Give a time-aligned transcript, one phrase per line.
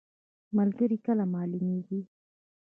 [0.57, 1.99] ملګری کله معلومیږي؟